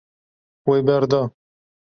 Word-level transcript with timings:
Wê 0.67 0.77
berda. 0.87 1.21